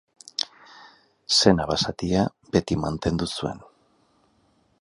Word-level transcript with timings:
Sena 1.39 1.69
basatia 1.73 2.25
beti 2.57 2.81
mantendu 2.87 3.33
zuen. 3.41 3.63